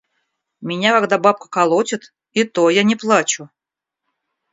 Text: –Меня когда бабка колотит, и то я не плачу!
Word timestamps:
–Меня 0.61 0.89
когда 0.93 1.19
бабка 1.19 1.47
колотит, 1.47 2.11
и 2.31 2.43
то 2.43 2.71
я 2.71 2.81
не 2.81 2.95
плачу! 2.95 3.51